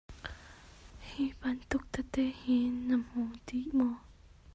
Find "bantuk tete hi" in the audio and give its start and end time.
1.41-2.57